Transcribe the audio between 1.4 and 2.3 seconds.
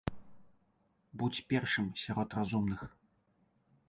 першым сярод